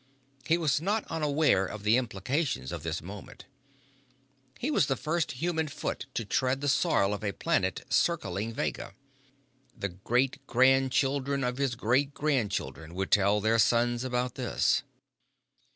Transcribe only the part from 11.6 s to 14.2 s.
great grand children would tell their sons